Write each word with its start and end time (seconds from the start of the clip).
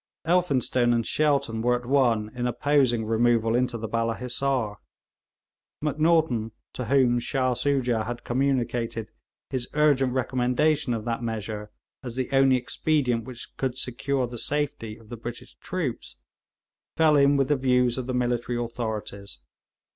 Elphinstone 0.25 0.93
and 0.93 1.05
Shelton 1.05 1.61
were 1.61 1.75
at 1.75 1.85
one 1.85 2.31
in 2.33 2.47
opposing 2.47 3.05
removal 3.05 3.53
into 3.53 3.77
the 3.77 3.87
Balla 3.87 4.15
Hissar. 4.17 4.77
Macnaghten, 5.79 6.53
to 6.73 6.85
whom 6.85 7.19
Shah 7.19 7.53
Soojah 7.53 8.05
had 8.07 8.23
communicated 8.23 9.11
his 9.51 9.67
urgent 9.75 10.13
recommendation 10.13 10.95
of 10.95 11.05
that 11.05 11.21
measure 11.21 11.69
as 12.01 12.15
the 12.15 12.31
only 12.31 12.55
expedient 12.55 13.25
which 13.25 13.55
could 13.57 13.77
secure 13.77 14.25
the 14.25 14.39
safety 14.39 14.97
of 14.97 15.09
the 15.09 15.17
British 15.17 15.53
troops, 15.59 16.15
fell 16.97 17.15
in 17.15 17.37
with 17.37 17.49
the 17.49 17.55
views 17.55 17.99
of 17.99 18.07
the 18.07 18.13
military 18.15 18.57
authorities. 18.57 19.37